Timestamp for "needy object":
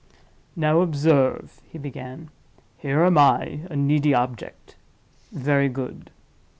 3.75-4.75